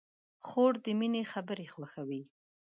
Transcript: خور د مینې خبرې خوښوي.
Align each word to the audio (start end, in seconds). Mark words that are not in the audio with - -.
خور 0.47 0.73
د 0.85 0.87
مینې 0.99 1.23
خبرې 1.31 1.65
خوښوي. 1.73 2.21